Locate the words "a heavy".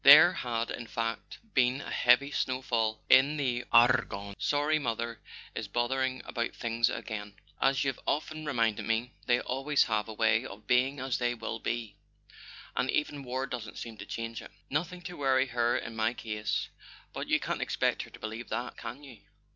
1.79-2.31